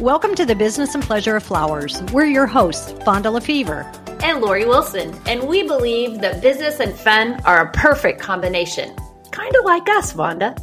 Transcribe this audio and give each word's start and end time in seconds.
Welcome 0.00 0.36
to 0.36 0.46
the 0.46 0.54
Business 0.54 0.94
and 0.94 1.02
Pleasure 1.02 1.34
of 1.34 1.42
Flowers. 1.42 2.00
We're 2.12 2.26
your 2.26 2.46
hosts, 2.46 2.92
Vonda 2.92 3.32
LaFever 3.32 4.22
and 4.22 4.40
Lori 4.40 4.64
Wilson, 4.64 5.12
and 5.26 5.42
we 5.48 5.64
believe 5.64 6.20
that 6.20 6.40
business 6.40 6.78
and 6.78 6.94
fun 6.94 7.40
are 7.44 7.66
a 7.66 7.72
perfect 7.72 8.20
combination. 8.20 8.94
Kind 9.32 9.56
of 9.56 9.64
like 9.64 9.88
us, 9.88 10.12
Vonda. 10.12 10.54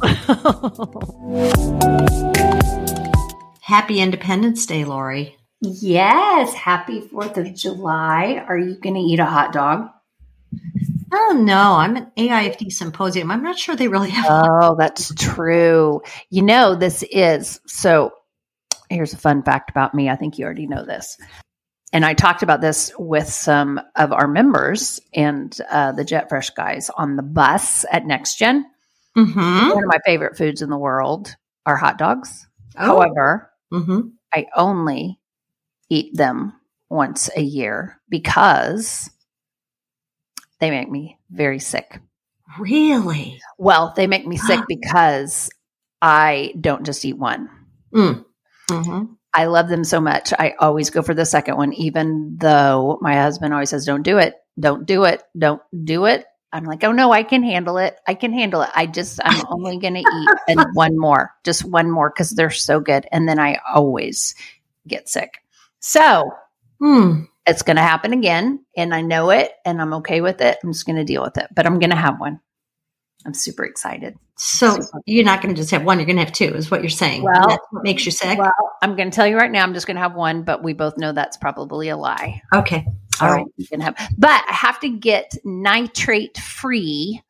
Happy 3.60 4.00
Independence 4.00 4.64
Day, 4.64 4.86
Lori. 4.86 5.36
Yes, 5.60 6.54
happy 6.54 7.02
4th 7.02 7.36
of 7.36 7.54
July. 7.54 8.42
Are 8.48 8.56
you 8.56 8.76
going 8.76 8.94
to 8.94 9.02
eat 9.02 9.18
a 9.18 9.26
hot 9.26 9.52
dog? 9.52 9.90
Oh 11.12 11.38
no, 11.38 11.74
I'm 11.74 11.96
an 11.96 12.10
AIFD 12.16 12.72
symposium. 12.72 13.30
I'm 13.30 13.42
not 13.42 13.58
sure 13.58 13.76
they 13.76 13.88
really 13.88 14.10
have. 14.10 14.26
Oh, 14.28 14.76
that's 14.76 15.14
true. 15.14 16.00
You 16.30 16.42
know, 16.42 16.74
this 16.74 17.04
is 17.10 17.60
so. 17.66 18.12
Here's 18.90 19.12
a 19.12 19.18
fun 19.18 19.42
fact 19.42 19.70
about 19.70 19.94
me. 19.94 20.08
I 20.08 20.16
think 20.16 20.38
you 20.38 20.44
already 20.44 20.66
know 20.66 20.84
this. 20.84 21.16
And 21.92 22.04
I 22.04 22.14
talked 22.14 22.42
about 22.42 22.60
this 22.60 22.92
with 22.98 23.28
some 23.28 23.80
of 23.94 24.12
our 24.12 24.28
members 24.28 25.00
and 25.14 25.56
uh, 25.70 25.92
the 25.92 26.04
JetFresh 26.04 26.54
guys 26.54 26.90
on 26.96 27.16
the 27.16 27.22
bus 27.22 27.84
at 27.90 28.04
NextGen. 28.04 28.62
Mm-hmm. 29.16 29.68
One 29.70 29.84
of 29.84 29.88
my 29.88 29.98
favorite 30.04 30.36
foods 30.36 30.62
in 30.62 30.68
the 30.68 30.78
world 30.78 31.34
are 31.64 31.76
hot 31.76 31.96
dogs. 31.96 32.46
Oh. 32.76 32.86
However, 32.86 33.50
mm-hmm. 33.72 34.08
I 34.34 34.46
only 34.56 35.20
eat 35.88 36.14
them 36.14 36.52
once 36.90 37.30
a 37.36 37.40
year 37.40 38.00
because 38.08 39.08
they 40.60 40.70
make 40.70 40.90
me 40.90 41.18
very 41.30 41.58
sick. 41.58 42.00
Really? 42.58 43.40
Well, 43.58 43.92
they 43.96 44.06
make 44.06 44.26
me 44.26 44.36
sick 44.36 44.60
because 44.68 45.50
I 46.02 46.54
don't 46.60 46.84
just 46.84 47.04
eat 47.04 47.18
one. 47.18 47.48
Mm. 47.94 48.24
Mm-hmm. 48.70 49.12
I 49.32 49.44
love 49.46 49.68
them 49.68 49.84
so 49.84 50.00
much. 50.00 50.32
I 50.38 50.54
always 50.58 50.90
go 50.90 51.02
for 51.02 51.14
the 51.14 51.26
second 51.26 51.56
one, 51.56 51.72
even 51.74 52.36
though 52.38 52.98
my 53.02 53.14
husband 53.14 53.52
always 53.52 53.70
says, 53.70 53.84
Don't 53.84 54.02
do 54.02 54.18
it. 54.18 54.34
Don't 54.58 54.86
do 54.86 55.04
it. 55.04 55.22
Don't 55.36 55.60
do 55.84 56.06
it. 56.06 56.24
I'm 56.52 56.64
like, 56.64 56.82
Oh 56.84 56.92
no, 56.92 57.12
I 57.12 57.22
can 57.22 57.42
handle 57.42 57.76
it. 57.78 57.96
I 58.08 58.14
can 58.14 58.32
handle 58.32 58.62
it. 58.62 58.70
I 58.74 58.86
just, 58.86 59.20
I'm 59.22 59.44
only 59.50 59.78
going 59.78 59.94
to 59.94 60.00
eat 60.00 60.32
and 60.48 60.74
one 60.74 60.98
more, 60.98 61.32
just 61.44 61.64
one 61.64 61.90
more 61.90 62.10
because 62.10 62.30
they're 62.30 62.50
so 62.50 62.80
good. 62.80 63.06
And 63.12 63.28
then 63.28 63.38
I 63.38 63.60
always 63.74 64.34
get 64.88 65.08
sick. 65.08 65.34
So, 65.80 66.30
hmm 66.80 67.24
it's 67.46 67.62
going 67.62 67.76
to 67.76 67.82
happen 67.82 68.12
again 68.12 68.64
and 68.76 68.92
I 68.92 69.02
know 69.02 69.30
it 69.30 69.52
and 69.64 69.80
I'm 69.80 69.94
okay 69.94 70.20
with 70.20 70.40
it. 70.40 70.58
I'm 70.62 70.72
just 70.72 70.84
going 70.84 70.96
to 70.96 71.04
deal 71.04 71.22
with 71.22 71.38
it, 71.38 71.46
but 71.54 71.64
I'm 71.64 71.78
going 71.78 71.90
to 71.90 71.96
have 71.96 72.18
one. 72.18 72.40
I'm 73.24 73.34
super 73.34 73.64
excited. 73.64 74.18
So 74.38 74.78
you're 75.06 75.24
not 75.24 75.40
going 75.40 75.54
to 75.54 75.58
just 75.58 75.70
have 75.70 75.84
one, 75.84 75.98
you're 75.98 76.06
going 76.06 76.16
to 76.16 76.24
have 76.24 76.32
two 76.32 76.54
is 76.54 76.70
what 76.70 76.82
you're 76.82 76.90
saying. 76.90 77.22
Well, 77.22 77.48
that's 77.48 77.66
what 77.70 77.82
makes 77.82 78.04
you 78.04 78.12
sick. 78.12 78.38
Well, 78.38 78.52
I'm 78.82 78.94
going 78.94 79.10
to 79.10 79.14
tell 79.14 79.26
you 79.26 79.36
right 79.36 79.50
now, 79.50 79.62
I'm 79.62 79.72
just 79.72 79.86
going 79.86 79.94
to 79.94 80.02
have 80.02 80.14
one, 80.14 80.42
but 80.42 80.62
we 80.62 80.74
both 80.74 80.98
know 80.98 81.12
that's 81.12 81.38
probably 81.38 81.88
a 81.88 81.96
lie. 81.96 82.42
Okay. 82.54 82.86
All 83.20 83.30
right. 83.30 83.46
You 83.56 83.66
can 83.66 83.80
have, 83.80 83.96
but 84.18 84.44
I 84.46 84.52
have 84.52 84.78
to 84.80 84.90
get 84.90 85.32
nitrate 85.42 86.36
free 86.36 87.22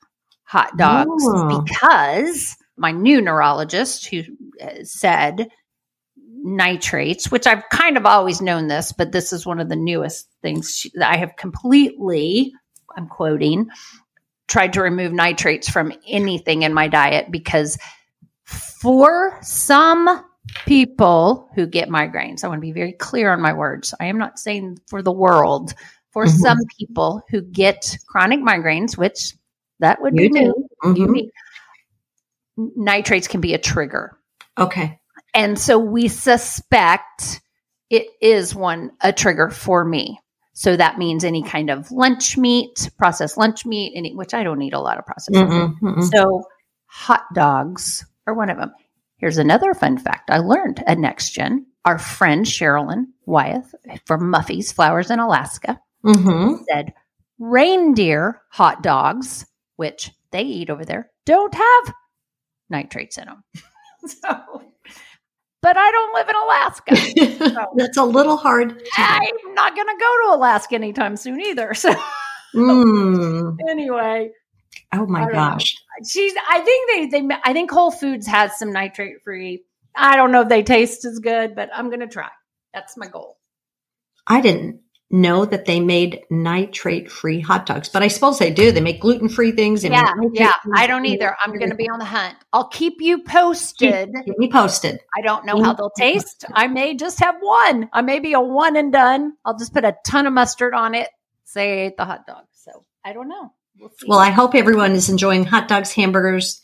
hot 0.42 0.76
dogs 0.76 1.24
Ooh. 1.24 1.62
because 1.64 2.56
my 2.76 2.90
new 2.90 3.20
neurologist 3.20 4.06
who 4.06 4.24
uh, 4.60 4.82
said 4.82 5.48
nitrates, 6.42 7.30
which 7.30 7.46
I've 7.46 7.68
kind 7.70 7.96
of 7.96 8.04
always 8.04 8.40
known 8.40 8.66
this, 8.66 8.92
but 8.92 9.12
this 9.12 9.32
is 9.32 9.46
one 9.46 9.60
of 9.60 9.68
the 9.68 9.76
newest 9.76 10.28
things 10.42 10.86
that 10.94 11.10
I 11.10 11.16
have 11.18 11.36
completely, 11.36 12.52
I'm 12.96 13.06
quoting, 13.06 13.68
tried 14.48 14.72
to 14.74 14.82
remove 14.82 15.12
nitrates 15.12 15.68
from 15.68 15.92
anything 16.06 16.62
in 16.62 16.72
my 16.72 16.88
diet 16.88 17.30
because 17.30 17.78
for 18.44 19.38
some 19.42 20.24
people 20.66 21.48
who 21.54 21.66
get 21.66 21.88
migraines, 21.88 22.44
I 22.44 22.48
want 22.48 22.58
to 22.58 22.66
be 22.66 22.72
very 22.72 22.92
clear 22.92 23.32
on 23.32 23.40
my 23.40 23.52
words. 23.52 23.92
I 24.00 24.06
am 24.06 24.18
not 24.18 24.38
saying 24.38 24.78
for 24.86 25.02
the 25.02 25.12
world. 25.12 25.74
For 26.12 26.24
mm-hmm. 26.24 26.38
some 26.38 26.58
people 26.78 27.22
who 27.28 27.42
get 27.42 27.98
chronic 28.06 28.40
migraines, 28.40 28.96
which 28.96 29.34
that 29.80 30.00
would 30.00 30.14
you 30.16 30.30
be 30.30 30.40
me, 30.40 30.52
mm-hmm. 30.82 32.68
nitrates 32.74 33.28
can 33.28 33.42
be 33.42 33.52
a 33.52 33.58
trigger. 33.58 34.16
Okay. 34.56 34.98
And 35.34 35.58
so 35.58 35.78
we 35.78 36.08
suspect 36.08 37.42
it 37.90 38.06
is 38.22 38.54
one 38.54 38.92
a 39.02 39.12
trigger 39.12 39.50
for 39.50 39.84
me. 39.84 40.18
So 40.58 40.74
that 40.74 40.96
means 40.96 41.22
any 41.22 41.42
kind 41.42 41.68
of 41.68 41.92
lunch 41.92 42.38
meat, 42.38 42.88
processed 42.96 43.36
lunch 43.36 43.66
meat, 43.66 43.92
any, 43.94 44.14
which 44.14 44.32
I 44.32 44.42
don't 44.42 44.62
eat 44.62 44.72
a 44.72 44.80
lot 44.80 44.96
of 44.96 45.04
processed. 45.04 45.36
Mm-mm, 45.36 45.78
mm-mm. 45.80 46.10
So 46.10 46.44
hot 46.86 47.24
dogs 47.34 48.06
are 48.26 48.32
one 48.32 48.48
of 48.48 48.56
them. 48.56 48.72
Here's 49.18 49.36
another 49.36 49.74
fun 49.74 49.98
fact 49.98 50.30
I 50.30 50.38
learned 50.38 50.82
at 50.86 50.96
NextGen. 50.96 51.66
Our 51.84 51.98
friend 51.98 52.46
Sherilyn 52.46 53.08
Wyeth 53.26 53.74
from 54.06 54.30
Muffy's 54.30 54.72
Flowers 54.72 55.10
in 55.10 55.18
Alaska 55.18 55.78
mm-hmm. 56.02 56.62
said 56.70 56.94
reindeer 57.38 58.40
hot 58.48 58.82
dogs, 58.82 59.44
which 59.76 60.10
they 60.30 60.42
eat 60.42 60.70
over 60.70 60.86
there, 60.86 61.10
don't 61.26 61.54
have 61.54 61.94
nitrates 62.70 63.18
in 63.18 63.26
them. 63.26 63.44
so 64.06 64.62
but 65.66 65.76
I 65.76 65.90
don't 65.90 66.14
live 66.14 66.28
in 66.28 66.36
Alaska. 66.36 66.96
So 67.56 67.66
That's 67.74 67.96
a 67.96 68.04
little 68.04 68.36
hard. 68.36 68.80
I'm 68.96 69.45
not 69.56 69.74
going 69.74 69.88
to 69.88 69.96
go 69.98 70.30
to 70.30 70.36
Alaska 70.36 70.76
anytime 70.76 71.16
soon 71.16 71.40
either. 71.40 71.72
So 72.54 72.62
mm. 72.62 73.56
anyway. 73.68 74.30
Oh 74.94 75.04
my 75.04 75.30
gosh. 75.30 75.74
Know. 75.74 76.06
She's 76.08 76.32
I 76.48 76.60
think 76.60 77.12
they 77.12 77.20
they 77.20 77.36
I 77.44 77.52
think 77.52 77.70
Whole 77.70 77.90
Foods 77.90 78.26
has 78.28 78.56
some 78.56 78.72
nitrate 78.72 79.16
free. 79.24 79.64
I 79.94 80.16
don't 80.16 80.32
know 80.32 80.42
if 80.42 80.48
they 80.48 80.62
taste 80.62 81.04
as 81.04 81.18
good, 81.18 81.54
but 81.54 81.68
I'm 81.74 81.88
going 81.88 82.00
to 82.00 82.06
try. 82.06 82.28
That's 82.72 82.96
my 82.96 83.08
goal. 83.08 83.36
I 84.26 84.40
didn't 84.40 84.80
know 85.10 85.44
that 85.44 85.66
they 85.66 85.78
made 85.78 86.22
nitrate 86.30 87.10
free 87.10 87.40
hot 87.40 87.66
dogs, 87.66 87.88
but 87.88 88.02
I 88.02 88.08
suppose 88.08 88.38
they 88.38 88.50
do. 88.50 88.72
They 88.72 88.80
make 88.80 89.00
gluten 89.00 89.28
free 89.28 89.52
things. 89.52 89.84
yeah, 89.84 90.12
yeah. 90.32 90.52
I 90.74 90.86
don't 90.86 91.06
either. 91.06 91.36
I'm 91.44 91.56
going 91.56 91.70
to 91.70 91.76
be 91.76 91.88
on 91.88 91.98
the 91.98 92.04
hunt. 92.04 92.36
I'll 92.52 92.68
keep 92.68 93.00
you 93.00 93.22
posted. 93.22 94.12
Keep, 94.12 94.24
keep 94.24 94.38
me 94.38 94.50
posted. 94.50 95.00
I 95.16 95.20
don't 95.22 95.46
know 95.46 95.62
how 95.62 95.74
they'll 95.74 95.90
taste. 95.90 96.44
I 96.52 96.66
may 96.66 96.96
just 96.96 97.20
have 97.20 97.36
one. 97.40 97.88
I 97.92 98.02
may 98.02 98.18
be 98.18 98.32
a 98.32 98.40
one 98.40 98.76
and 98.76 98.92
done. 98.92 99.34
I'll 99.44 99.56
just 99.56 99.72
put 99.72 99.84
a 99.84 99.96
ton 100.04 100.26
of 100.26 100.32
mustard 100.32 100.74
on 100.74 100.94
it. 100.94 101.08
Say 101.44 101.82
I 101.82 101.86
ate 101.86 101.96
the 101.96 102.04
hot 102.04 102.26
dog. 102.26 102.44
So 102.52 102.84
I 103.04 103.12
don't 103.12 103.28
know. 103.28 103.52
We'll, 103.78 103.92
well 104.08 104.18
I 104.18 104.30
hope 104.30 104.54
everyone 104.54 104.92
is 104.92 105.08
enjoying 105.08 105.44
hot 105.44 105.68
dogs, 105.68 105.92
hamburgers, 105.92 106.60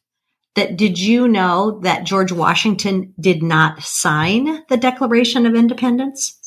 that 0.55 0.75
did 0.75 0.99
you 0.99 1.27
know 1.27 1.79
that 1.83 2.03
George 2.03 2.33
Washington 2.33 3.13
did 3.17 3.41
not 3.41 3.81
sign 3.81 4.65
the 4.67 4.75
Declaration 4.75 5.45
of 5.45 5.55
Independence? 5.55 6.37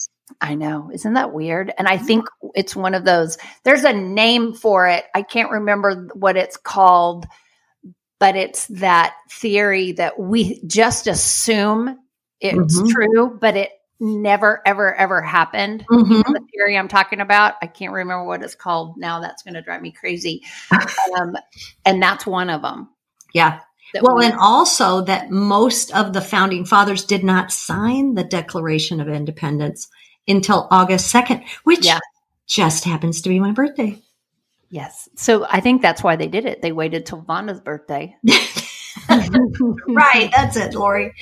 I 0.43 0.57
know. 0.57 0.91
Isn't 0.93 1.15
that 1.15 1.33
weird? 1.33 1.73
And 1.79 1.87
I 1.87 1.97
think 1.97 2.27
it's 2.55 2.75
one 2.75 2.95
of 2.95 3.05
those, 3.05 3.39
there's 3.63 3.85
a 3.85 3.93
name 3.93 4.55
for 4.55 4.89
it. 4.89 5.05
I 5.15 5.23
can't 5.23 5.53
remember 5.53 6.09
what 6.15 6.37
it's 6.37 6.57
called, 6.57 7.27
but 8.19 8.35
it's 8.35 8.67
that 8.67 9.15
theory 9.31 9.93
that 9.93 10.19
we 10.19 10.61
just 10.67 11.07
assume 11.07 11.97
it's 12.41 12.81
Mhm. 12.81 12.91
true, 12.91 13.39
but 13.41 13.57
it 13.57 13.71
never, 14.01 14.61
ever, 14.67 14.93
ever 14.93 15.23
happened. 15.23 15.87
Mhm. 15.89 16.11
You 16.11 16.17
know 16.17 16.33
the 16.33 16.45
theory 16.53 16.77
I'm 16.77 16.89
talking 16.89 17.21
about? 17.21 17.55
I 17.63 17.69
can't 17.69 17.93
remember 17.93 18.25
what 18.25 18.43
it's 18.43 18.57
called 18.57 18.97
now. 18.97 19.21
That's 19.21 19.45
going 19.45 19.55
to 19.55 19.63
drive 19.63 19.81
me 19.81 19.93
crazy. 19.93 20.43
um, 21.17 21.37
and 21.87 22.03
that's 22.03 22.27
one 22.27 22.51
of 22.51 22.63
them. 22.63 22.89
Yeah. 23.33 23.61
Well, 24.01 24.17
we- 24.17 24.27
and 24.27 24.35
also 24.41 25.03
that 25.03 25.31
most 25.31 25.95
of 25.95 26.13
the 26.15 26.21
founding 26.21 26.65
fathers 26.65 27.05
did 27.05 27.23
not 27.23 27.53
sign 27.53 28.15
the 28.15 28.25
Declaration 28.25 29.01
of 29.01 29.07
Independence 29.09 29.89
until 30.29 30.69
August 30.71 31.13
2nd, 31.13 31.45
which 31.65 31.85
Yeah. 31.87 31.99
just 32.47 32.85
happens 32.85 33.23
to 33.23 33.29
be 33.29 33.41
my 33.41 33.53
birthday. 33.53 33.99
yes. 34.71 35.09
So 35.17 35.47
I 35.49 35.61
think 35.61 35.83
that's 35.83 36.03
why 36.03 36.17
they 36.17 36.29
did 36.29 36.47
it. 36.47 36.63
They 36.63 36.73
waited 36.73 37.05
till 37.07 37.23
Vonda's 37.23 37.61
birthday. 37.61 38.17
right. 39.89 40.31
That's 40.35 40.57
it, 40.57 40.75
Lori. 40.75 41.13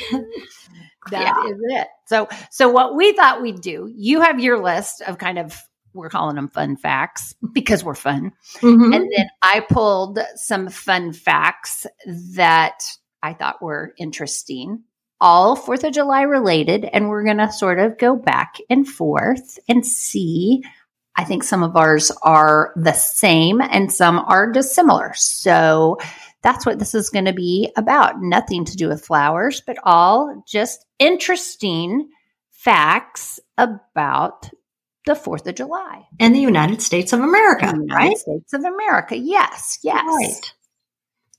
That 1.10 1.46
is 1.48 1.58
it. 1.70 1.88
So, 2.06 2.28
so 2.50 2.68
what 2.68 2.94
we 2.94 3.12
thought 3.12 3.42
we'd 3.42 3.60
do, 3.60 3.90
you 3.94 4.20
have 4.20 4.38
your 4.40 4.62
list 4.62 5.02
of 5.02 5.18
kind 5.18 5.38
of, 5.38 5.56
we're 5.94 6.10
calling 6.10 6.36
them 6.36 6.48
fun 6.48 6.76
facts 6.76 7.34
because 7.52 7.82
we're 7.82 7.94
fun. 7.94 8.32
Mhm. 8.58 8.94
And 8.94 9.10
then 9.16 9.26
I 9.42 9.60
pulled 9.68 10.18
some 10.36 10.68
fun 10.68 11.12
facts 11.12 11.86
that 12.34 12.82
I 13.22 13.32
thought 13.34 13.62
were 13.62 13.94
interesting, 13.98 14.84
all 15.20 15.56
Fourth 15.56 15.84
of 15.84 15.92
July 15.92 16.22
related. 16.22 16.84
And 16.84 17.08
we're 17.08 17.24
going 17.24 17.38
to 17.38 17.52
sort 17.52 17.78
of 17.78 17.98
go 17.98 18.16
back 18.16 18.56
and 18.68 18.86
forth 18.88 19.58
and 19.68 19.84
see. 19.86 20.62
I 21.16 21.24
think 21.24 21.42
some 21.42 21.62
of 21.62 21.76
ours 21.76 22.10
are 22.22 22.72
the 22.76 22.92
same 22.92 23.60
and 23.60 23.92
some 23.92 24.18
are 24.18 24.50
dissimilar. 24.50 25.12
So 25.14 25.98
that's 26.42 26.64
what 26.64 26.78
this 26.78 26.94
is 26.94 27.10
going 27.10 27.26
to 27.26 27.32
be 27.34 27.70
about. 27.76 28.22
Nothing 28.22 28.64
to 28.64 28.76
do 28.76 28.88
with 28.88 29.04
flowers, 29.04 29.60
but 29.60 29.76
all 29.82 30.42
just 30.48 30.86
interesting 30.98 32.08
facts 32.50 33.40
about 33.58 34.48
the 35.06 35.12
4th 35.14 35.46
of 35.46 35.54
July. 35.54 36.06
and 36.18 36.34
the 36.34 36.40
United 36.40 36.80
States 36.82 37.12
of 37.12 37.20
America, 37.20 37.66
The 37.66 37.80
United 37.80 37.94
right? 37.94 38.18
States 38.18 38.52
of 38.52 38.64
America. 38.64 39.16
Yes, 39.16 39.78
yes. 39.82 40.04
Right. 40.04 40.52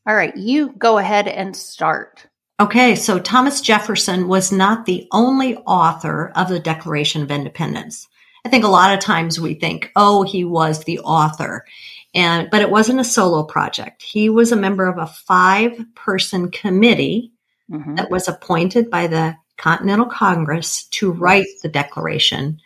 All 0.08 0.16
right, 0.16 0.36
you 0.36 0.74
go 0.74 0.98
ahead 0.98 1.28
and 1.28 1.56
start. 1.56 2.28
Okay, 2.60 2.96
so 2.96 3.18
Thomas 3.18 3.60
Jefferson 3.62 4.28
was 4.28 4.52
not 4.52 4.86
the 4.86 5.08
only 5.12 5.58
author 5.58 6.32
of 6.36 6.48
the 6.50 6.60
Declaration 6.60 7.24
of 7.24 7.32
Independence. 7.32 8.08
I 8.46 8.50
think 8.50 8.64
a 8.64 8.68
lot 8.70 8.94
of 8.94 9.00
times 9.00 9.40
we 9.40 9.54
think, 9.56 9.92
oh, 9.96 10.24
he 10.24 10.44
was 10.44 10.84
the 10.84 11.00
author. 11.00 11.66
And 12.14 12.50
but 12.52 12.62
it 12.62 12.70
wasn't 12.70 13.00
a 13.00 13.04
solo 13.06 13.44
project. 13.44 14.04
He 14.04 14.30
was 14.30 14.52
a 14.52 14.56
member 14.58 14.88
of 14.88 14.98
a 14.98 15.08
five-person 15.08 16.52
committee 16.52 17.32
Mhm. 17.72 17.96
that 17.96 18.12
was 18.12 18.28
appointed 18.28 18.90
by 18.90 19.08
the 19.08 19.38
Continental 19.58 20.08
Congress 20.08 20.84
to 20.92 21.12
write 21.12 21.46
the 21.64 21.70
Declaration, 21.70 22.60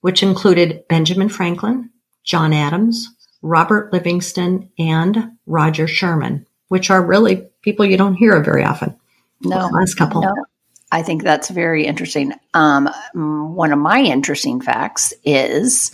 which 0.00 0.22
included 0.22 0.82
Benjamin 0.88 1.28
Franklin, 1.28 1.90
John 2.24 2.52
Adams, 2.52 3.08
Robert 3.42 3.92
Livingston, 3.92 4.70
and 4.78 5.32
Roger 5.46 5.86
Sherman, 5.86 6.46
which 6.68 6.90
are 6.90 7.04
really 7.04 7.46
people 7.62 7.84
you 7.84 7.96
don't 7.98 8.14
hear 8.14 8.32
of 8.32 8.44
very 8.44 8.64
often. 8.64 8.94
No, 9.42 9.68
last 9.72 9.94
couple. 9.94 10.22
no. 10.22 10.34
I 10.92 11.02
think 11.02 11.22
that's 11.22 11.48
very 11.50 11.84
interesting. 11.84 12.32
Um, 12.54 12.88
one 13.14 13.72
of 13.72 13.78
my 13.78 14.00
interesting 14.00 14.60
facts 14.60 15.12
is 15.24 15.90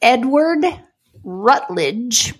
Edward 0.00 0.64
Rutledge, 1.24 2.34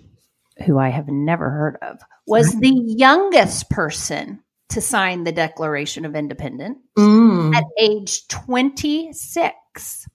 who 0.64 0.78
I 0.78 0.88
have 0.90 1.08
never 1.08 1.50
heard 1.50 1.76
of, 1.82 1.98
was 2.26 2.54
the 2.58 2.72
youngest 2.86 3.68
person 3.70 4.40
to 4.70 4.80
sign 4.80 5.24
the 5.24 5.32
Declaration 5.32 6.04
of 6.04 6.14
Independence 6.14 6.78
Mm. 6.98 7.54
at 7.54 7.64
age 7.78 8.26
26. 8.28 10.06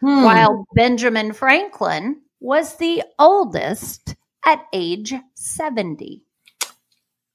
Hmm. 0.00 0.22
while 0.22 0.64
Benjamin 0.76 1.32
Franklin 1.32 2.20
was 2.38 2.76
the 2.76 3.02
oldest 3.18 4.14
at 4.46 4.60
age 4.72 5.12
70. 5.34 6.22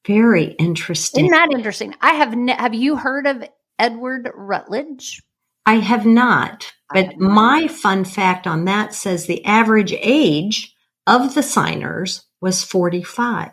Very 0.05 0.45
interesting. 0.45 1.25
Isn't 1.25 1.31
that 1.31 1.49
interesting? 1.53 1.95
I 2.01 2.13
have 2.13 2.35
ne- 2.35 2.55
have 2.55 2.73
you 2.73 2.95
heard 2.95 3.25
of 3.25 3.43
Edward 3.79 4.29
Rutledge? 4.33 5.21
I 5.65 5.75
have 5.75 6.05
not, 6.05 6.73
but 6.89 7.05
have 7.05 7.17
not. 7.17 7.33
my 7.33 7.67
fun 7.67 8.03
fact 8.03 8.47
on 8.47 8.65
that 8.65 8.93
says 8.93 9.25
the 9.25 9.45
average 9.45 9.93
age 9.93 10.75
of 11.07 11.35
the 11.35 11.43
signers 11.43 12.25
was 12.41 12.63
45. 12.63 13.51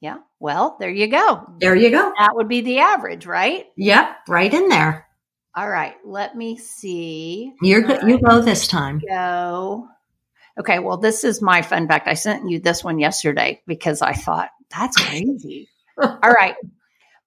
Yeah. 0.00 0.18
Well, 0.40 0.76
there 0.80 0.90
you 0.90 1.06
go. 1.06 1.44
There 1.58 1.76
you 1.76 1.90
go. 1.90 2.12
That 2.18 2.34
would 2.34 2.48
be 2.48 2.62
the 2.62 2.78
average, 2.78 3.26
right? 3.26 3.66
Yep, 3.76 4.16
right 4.28 4.52
in 4.52 4.68
there. 4.68 5.06
All 5.54 5.68
right. 5.68 5.94
Let 6.04 6.34
me 6.36 6.56
see. 6.56 7.52
You're 7.62 7.82
good. 7.82 8.02
You 8.08 8.20
go 8.20 8.40
this 8.40 8.66
time. 8.66 9.00
Go. 9.06 9.86
Okay. 10.58 10.78
Well, 10.80 10.96
this 10.96 11.24
is 11.24 11.40
my 11.40 11.62
fun 11.62 11.86
fact. 11.86 12.08
I 12.08 12.14
sent 12.14 12.50
you 12.50 12.58
this 12.58 12.82
one 12.82 12.98
yesterday 12.98 13.62
because 13.66 14.02
I 14.02 14.14
thought 14.14 14.50
that's 14.70 14.96
crazy. 14.96 15.68
All 16.02 16.30
right. 16.30 16.56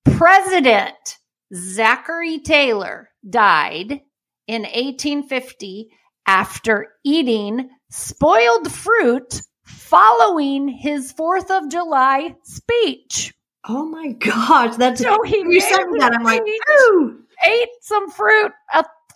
President 0.05 1.17
Zachary 1.53 2.39
Taylor 2.39 3.09
died 3.29 4.01
in 4.47 4.61
1850 4.63 5.89
after 6.25 6.89
eating 7.03 7.69
spoiled 7.89 8.71
fruit 8.71 9.41
following 9.63 10.67
his 10.67 11.13
4th 11.13 11.49
of 11.51 11.69
July 11.69 12.35
speech. 12.43 13.33
Oh 13.69 13.85
my 13.85 14.13
gosh, 14.13 14.75
that's 14.77 15.01
So 15.01 15.21
he 15.23 15.37
you 15.37 15.61
said 15.61 15.85
that. 15.99 16.13
I'm 16.13 16.23
like, 16.23 16.41
ooh. 16.81 17.19
ate 17.45 17.69
some 17.81 18.09
fruit 18.09 18.51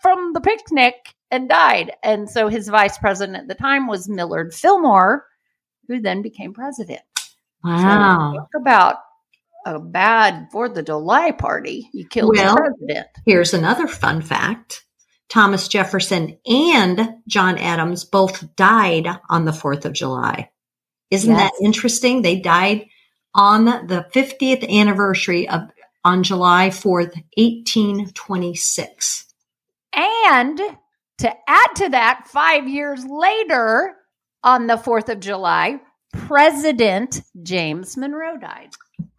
from 0.01 0.34
the 0.34 0.41
picnic 0.41 0.96
and 1.29 1.48
died. 1.48 1.93
And 2.03 2.29
so 2.29 2.48
his 2.50 2.67
vice 2.67 2.98
president 2.98 3.38
at 3.38 3.48
the 3.48 3.55
time 3.55 3.88
was 3.88 4.10
Millard 4.10 4.53
Fillmore, 4.53 5.25
who 5.88 6.01
then 6.01 6.22
became 6.22 6.53
president. 6.53 7.01
Wow. 7.63 8.34
So 8.34 8.39
talk 8.39 8.50
about 8.60 8.96
a 9.65 9.80
bad 9.80 10.48
Fourth 10.51 10.77
of 10.77 10.86
July 10.86 11.32
party. 11.32 11.89
You 11.94 12.08
killed 12.08 12.36
Well- 12.36 12.56
the 12.56 12.62
president. 12.62 13.08
Here's 13.25 13.53
another 13.53 13.88
fun 13.88 14.22
fact. 14.22 14.86
Thomas 15.30 15.68
Jefferson 15.68 16.38
and 16.46 17.15
John 17.27 17.58
Adams 17.58 18.03
both 18.03 18.56
died 18.56 19.08
on 19.30 19.46
the 19.46 19.53
4th 19.53 19.86
of 19.86 19.94
July. 19.94 20.50
Isn't 21.10 21.32
Yes. 21.34 21.51
that 21.51 21.65
interesting? 21.65 22.22
They 22.22 22.36
died 22.39 22.88
on 23.34 23.65
the 23.65 24.06
50th 24.13 24.63
anniversary 24.70 25.48
of 25.48 25.62
on 26.03 26.24
July 26.24 26.70
4th, 26.70 27.13
1826. 27.38 29.25
And 29.94 30.60
to 31.20 31.34
add 31.48 31.75
to 31.75 31.89
that, 31.89 32.27
five 32.27 32.68
years 32.68 33.06
later, 33.06 33.96
on 34.44 34.65
the 34.68 34.77
4th 34.77 35.10
of 35.10 35.20
July, 35.20 35.80
President 36.13 37.22
James 37.44 37.96
Monroe 37.96 38.38
died. 38.38 38.72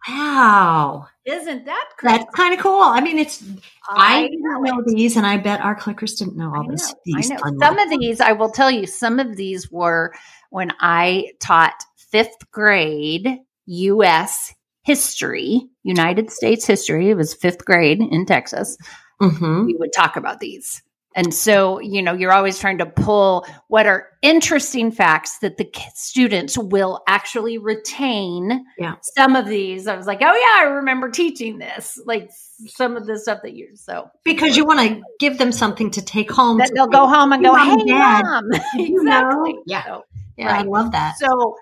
Wow. 0.07 1.07
Isn't 1.25 1.65
that? 1.65 1.89
That's 2.01 2.25
kind 2.35 2.53
of 2.53 2.59
cool. 2.59 2.81
I 2.81 2.99
mean, 2.99 3.17
it's 3.17 3.43
I, 3.89 4.23
I 4.23 4.27
didn't 4.27 4.41
know 4.43 4.79
it. 4.79 4.85
these, 4.87 5.15
and 5.15 5.25
I 5.25 5.37
bet 5.37 5.61
our 5.61 5.75
clickers 5.75 6.17
didn't 6.17 6.35
know 6.35 6.53
all 6.53 6.67
this. 6.67 6.93
These 7.05 7.31
I 7.31 7.35
know. 7.35 7.59
Some 7.59 7.79
of 7.79 7.89
these, 7.89 8.19
I 8.19 8.33
will 8.33 8.49
tell 8.49 8.69
you, 8.69 8.85
some 8.85 9.19
of 9.19 9.37
these 9.37 9.71
were 9.71 10.13
when 10.49 10.73
I 10.81 11.31
taught 11.39 11.73
fifth 11.95 12.51
grade 12.51 13.39
U.S. 13.65 14.53
history, 14.83 15.69
United 15.83 16.29
States 16.29 16.65
history. 16.65 17.09
It 17.09 17.15
was 17.15 17.33
fifth 17.33 17.63
grade 17.63 18.01
in 18.01 18.25
Texas. 18.25 18.77
Mhm. 19.21 19.67
We 19.67 19.75
would 19.75 19.93
talk 19.93 20.17
about 20.17 20.41
these. 20.41 20.81
And 21.15 21.33
so, 21.33 21.79
you 21.79 22.01
know, 22.01 22.13
you're 22.13 22.31
always 22.31 22.57
trying 22.59 22.79
to 22.79 22.85
pull 22.85 23.45
what 23.67 23.85
are 23.85 24.07
interesting 24.21 24.91
facts 24.91 25.39
that 25.39 25.57
the 25.57 25.69
students 25.93 26.57
will 26.57 27.03
actually 27.07 27.57
retain. 27.57 28.65
Yeah. 28.77 28.95
Some 29.01 29.35
of 29.35 29.45
these, 29.45 29.87
I 29.87 29.95
was 29.95 30.07
like, 30.07 30.19
oh, 30.21 30.25
yeah, 30.33 30.67
I 30.67 30.71
remember 30.75 31.09
teaching 31.09 31.59
this. 31.59 31.99
Like 32.05 32.29
some 32.67 32.97
of 32.97 33.05
the 33.05 33.19
stuff 33.19 33.39
that 33.43 33.53
you, 33.53 33.75
so 33.75 34.09
because 34.23 34.57
you 34.57 34.65
want 34.65 34.79
to 34.79 35.01
give 35.19 35.37
them 35.37 35.51
something 35.51 35.91
to 35.91 36.01
take 36.03 36.31
home. 36.31 36.57
that 36.57 36.71
they'll 36.73 36.87
go 36.87 37.07
home 37.07 37.31
and 37.31 37.43
go, 37.43 37.53
Mom 37.53 37.79
hey, 37.79 37.85
Dad, 37.85 38.23
mom. 38.23 38.49
did 38.49 38.61
you 38.89 39.03
know?" 39.03 39.19
exactly. 39.19 39.55
Yeah. 39.65 39.83
So, 39.85 40.05
Yeah, 40.37 40.57
I 40.57 40.61
love 40.63 40.91
that. 40.93 41.17
so 41.17 41.55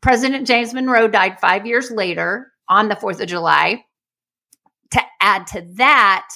President 0.00 0.46
James 0.46 0.72
Monroe 0.72 1.08
died 1.08 1.40
five 1.40 1.66
years 1.66 1.90
later 1.90 2.52
on 2.68 2.88
the 2.88 2.94
4th 2.94 3.20
of 3.20 3.28
July. 3.28 3.84
To 4.92 5.00
add 5.20 5.46
to 5.48 5.66
that, 5.74 6.28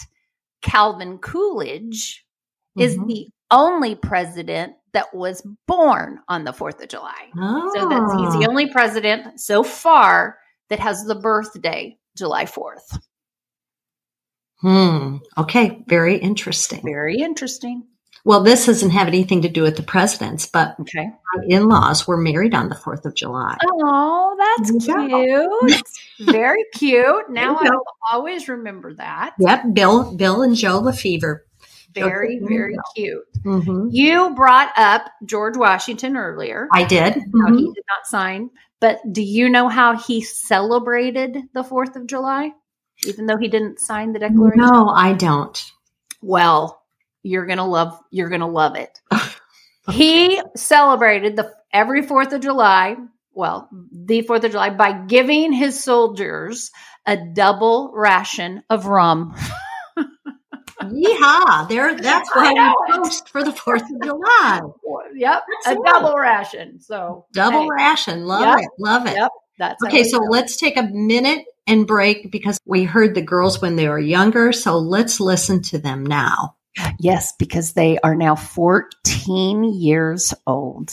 Calvin 0.63 1.19
Coolidge 1.19 2.25
is 2.81 2.97
Mhm. 2.97 3.07
the 3.07 3.29
only 3.51 3.95
president 3.95 4.75
that 4.93 5.15
was 5.15 5.43
born 5.67 6.21
on 6.29 6.45
the 6.45 6.53
4th 6.53 6.83
of 6.83 6.89
July. 6.89 7.31
So 7.35 7.89
that's 7.89 8.13
he's 8.15 8.33
the 8.35 8.45
Oh. 8.47 8.51
only 8.51 8.71
president 8.71 9.41
so 9.41 9.63
far 9.63 10.39
that 10.71 10.81
has 10.81 11.05
the 11.05 11.15
birthday 11.15 11.99
July 12.17 12.45
4th. 12.47 12.99
Hmm. 14.61 15.17
Okay. 15.37 15.85
Very 15.87 16.17
interesting. 16.17 16.81
Very 16.85 17.17
interesting. 17.19 17.85
Well, 18.25 18.43
this 18.43 18.67
doesn't 18.67 18.91
have 18.91 19.07
anything 19.07 19.41
to 19.43 19.49
do 19.49 19.63
with 19.63 19.77
the 19.77 19.83
presidents, 19.83 20.47
but 20.47 20.75
Okay. 20.81 21.09
my 21.35 21.45
in-laws 21.47 22.07
were 22.07 22.17
married 22.17 22.55
on 22.55 22.69
the 22.69 22.75
4th 22.75 23.07
of 23.07 23.15
July. 23.15 23.57
Oh, 23.65 24.37
that's 24.39 24.85
cute. 24.85 25.83
Very 26.35 26.65
cute. 26.75 27.31
Now 27.31 27.57
I'll 27.57 27.85
always 28.13 28.49
remember 28.49 28.93
that. 28.95 29.35
Yep. 29.39 29.63
Bill, 29.73 30.15
Bill 30.17 30.43
and 30.43 30.57
Joe 30.57 30.81
LaFever. 30.81 31.47
Very, 31.95 32.39
very 32.43 32.77
cute. 32.95 33.25
hmm 33.43 33.89
You 33.91 34.35
brought 34.35 34.73
up 34.77 35.11
George 35.25 35.57
Washington 35.57 36.17
earlier. 36.17 36.69
I 36.73 36.85
did. 36.85 37.15
how 37.15 37.55
he 37.55 37.65
did 37.65 37.85
not 37.89 38.07
sign. 38.07 38.51
But 38.81 39.01
do 39.13 39.23
you 39.23 39.49
know 39.49 39.69
how 39.69 39.97
he 39.97 40.21
celebrated 40.21 41.37
the 41.53 41.65
4th 41.65 41.97
of 41.97 42.07
July, 42.07 42.53
even 43.05 43.27
though 43.27 43.37
he 43.37 43.49
didn't 43.49 43.81
sign 43.81 44.13
the 44.13 44.21
Declaration? 44.21 44.61
No, 44.61 44.89
I 44.89 45.15
don't. 45.15 45.73
Well, 46.23 46.83
you're 47.23 47.47
gonna 47.47 47.67
love 47.67 47.99
you're 48.11 48.29
gonna 48.29 48.49
love 48.49 48.77
it. 48.77 49.01
he 49.91 50.41
celebrated 50.57 51.37
the 51.37 51.53
every 51.73 52.03
Fourth 52.03 52.33
of 52.33 52.41
July, 52.41 52.97
well, 53.33 53.69
the 53.93 54.23
Fourth 54.23 54.45
of 54.45 54.53
July 54.53 54.71
by 54.71 54.93
giving 55.07 55.53
his 55.53 55.83
soldiers 55.83 56.71
a 57.07 57.17
double 57.17 57.91
ration 57.95 58.63
of 58.71 58.87
rum. 58.87 59.35
Yeehaw! 60.93 61.69
There, 61.69 61.95
that's 62.01 62.31
why 62.35 62.53
we 62.53 62.95
post 62.95 63.29
for 63.29 63.43
the 63.43 63.53
Fourth 63.53 63.83
of 63.83 64.03
July. 64.03 64.61
yep, 65.15 65.43
a 65.67 65.71
Excellent. 65.71 65.87
double 65.87 66.17
ration. 66.17 66.81
So 66.81 67.27
Double 67.33 67.61
hey, 67.63 67.69
ration. 67.71 68.27
Love 68.27 68.41
Yep. 68.43 68.59
it. 68.59 68.71
Love 68.79 69.07
it. 69.07 69.15
Yep, 69.17 69.31
that's 69.59 69.85
Okay, 69.85 70.05
so 70.05 70.19
do 70.19 70.25
it. 70.25 70.31
let's 70.31 70.57
take 70.57 70.77
a 70.77 70.83
minute 70.85 71.45
and 71.67 71.87
break 71.87 72.31
because 72.31 72.59
we 72.67 72.85
heard 72.85 73.15
the 73.15 73.23
girls 73.23 73.61
when 73.61 73.77
they 73.77 73.89
were 73.89 73.99
younger. 73.99 74.53
So 74.53 74.79
let's 74.79 75.21
listen 75.21 75.63
to 75.65 75.79
them 75.79 76.05
now. 76.05 76.55
Yes, 76.99 77.33
because 77.39 77.73
they 77.73 77.99
are 78.05 78.15
now 78.15 78.37
14 78.37 79.65
years 79.65 80.33
old. 80.47 80.93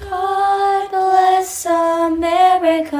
God 0.00 0.90
bless 0.90 1.66
America, 1.66 2.96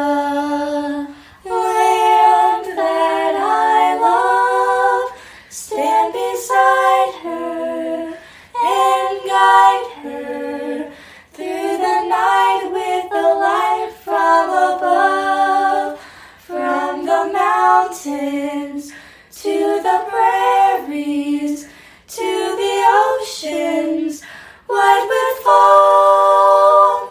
the 23.40 23.48
oceans, 23.48 24.22
white 24.66 25.06
with 25.08 25.44
foam. 25.44 27.10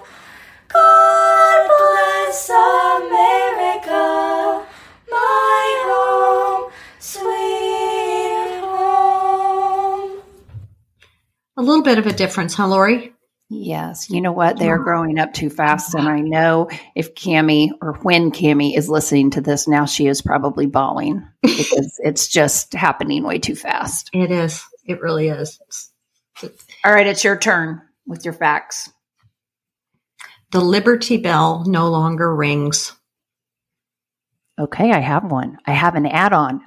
God 0.72 1.68
bless 1.68 2.50
America, 2.50 3.96
my 5.12 5.84
home, 5.86 6.72
sweet 7.00 8.62
home. 8.62 10.22
A 11.58 11.62
little 11.62 11.84
bit 11.84 11.98
of 11.98 12.08
a 12.08 12.14
difference, 12.14 12.54
huh, 12.54 12.68
Lori? 12.68 13.14
Yes, 13.50 14.10
you 14.10 14.22
know 14.22 14.32
what? 14.32 14.58
They 14.58 14.70
are 14.70 14.80
growing 14.80 15.20
up 15.20 15.34
too 15.34 15.52
fast. 15.52 15.94
And 15.94 16.08
uh-huh. 16.08 16.16
I 16.16 16.22
know 16.22 16.70
if 16.96 17.14
Cami 17.14 17.70
or 17.82 17.94
when 18.02 18.32
Cami 18.32 18.76
is 18.76 18.90
listening 18.90 19.30
to 19.32 19.42
this 19.42 19.68
now, 19.68 19.86
she 19.86 20.08
is 20.08 20.24
probably 20.24 20.66
bawling 20.66 21.28
because 21.44 22.00
it's 22.04 22.28
just 22.28 22.74
happening 22.74 23.24
way 23.24 23.38
too 23.38 23.56
fast. 23.56 24.10
It 24.12 24.32
is. 24.32 24.64
It 24.86 25.02
really 25.02 25.28
is. 25.28 25.60
All 26.86 26.94
right, 26.94 27.08
it's 27.08 27.24
your 27.24 27.38
turn 27.38 27.82
with 28.08 28.26
your 28.26 28.34
facts. 28.34 28.92
The 30.52 30.62
Liberty 30.62 31.18
Bell 31.18 31.64
no 31.68 31.90
longer 31.90 32.36
rings. 32.36 32.94
Okay, 34.60 34.92
I 34.92 35.00
have 35.00 35.32
one. 35.32 35.58
I 35.66 35.72
have 35.72 35.96
an 35.96 36.06
add 36.06 36.34
on. 36.34 36.62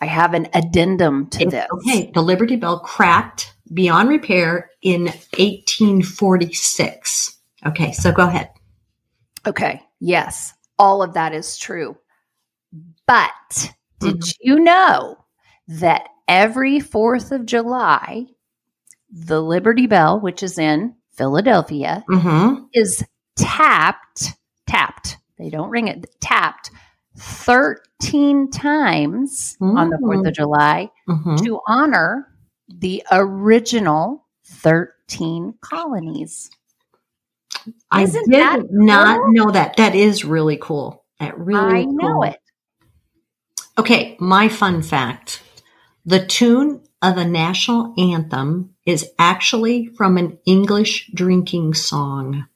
I 0.00 0.06
have 0.06 0.34
an 0.34 0.48
addendum 0.52 1.28
to 1.30 1.50
this. 1.50 1.66
Okay, 1.72 2.10
the 2.14 2.22
Liberty 2.22 2.56
Bell 2.56 2.78
cracked 2.80 3.54
beyond 3.72 4.08
repair 4.08 4.70
in 4.82 5.04
1846. 5.38 7.38
Okay, 7.66 7.92
so 7.92 8.12
go 8.12 8.28
ahead. 8.28 8.50
Okay, 9.46 9.80
yes, 10.00 10.52
all 10.78 11.02
of 11.02 11.14
that 11.14 11.32
is 11.32 11.56
true. 11.56 11.96
But 13.06 13.72
did 14.00 14.20
Mhm. 14.20 14.34
you 14.40 14.60
know 14.60 15.16
that 15.68 16.08
every 16.28 16.78
4th 16.78 17.32
of 17.32 17.46
July, 17.46 18.26
the 19.10 19.40
Liberty 19.42 19.86
Bell, 19.86 20.20
which 20.20 20.42
is 20.42 20.58
in 20.58 20.94
Philadelphia, 21.12 22.04
Mm-hmm. 22.08 22.64
is 22.72 23.04
tapped, 23.36 24.32
tapped, 24.66 25.16
they 25.38 25.50
don't 25.50 25.70
ring 25.70 25.88
it, 25.88 26.06
tapped 26.20 26.70
13 27.18 28.50
times 28.50 29.56
on 29.60 29.90
the 29.90 29.96
4th 29.98 30.28
of 30.28 30.34
July 30.34 30.90
Mm-hmm. 31.08 31.36
to 31.44 31.60
honor 31.66 32.26
the 32.68 33.02
original 33.12 34.26
13 34.46 35.54
colonies. 35.60 36.50
I 37.90 38.02
Isn't 38.02 38.30
did 38.30 38.40
that 38.40 38.60
not 38.70 39.18
cool? 39.20 39.32
know 39.32 39.50
that. 39.52 39.76
That 39.76 39.94
is 39.94 40.24
really 40.24 40.56
cool. 40.60 41.04
That 41.20 41.38
really 41.38 41.74
I 41.74 41.78
is 41.80 41.86
know 41.88 42.12
cool. 42.14 42.22
it. 42.24 42.40
Okay, 43.78 44.16
my 44.20 44.48
fun 44.48 44.82
fact. 44.82 45.42
The 46.04 46.24
tune 46.24 46.82
of 47.02 47.16
the 47.16 47.24
national 47.24 47.94
anthem 47.98 48.74
is 48.86 49.10
actually 49.18 49.86
from 49.88 50.16
an 50.16 50.38
English 50.46 51.10
drinking 51.12 51.74
song. 51.74 52.46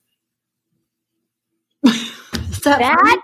Is 1.85 2.61
that? 2.65 3.23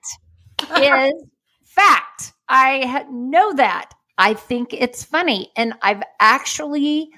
That 0.68 1.08
is 1.08 1.24
fact. 1.64 2.32
I 2.48 3.04
know 3.10 3.54
that. 3.54 3.90
I 4.18 4.34
think 4.34 4.72
it's 4.72 5.04
funny. 5.04 5.52
And 5.56 5.74
I've 5.82 6.02
actually 6.18 7.10